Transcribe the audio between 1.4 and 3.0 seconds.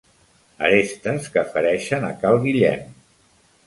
fereixen a cal Guillem.